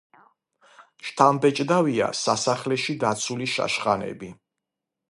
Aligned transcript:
შთამბეჭდავია 1.09 2.09
სასახლეში 2.23 2.97
დაცული 3.05 3.53
შაშხანები. 3.57 4.35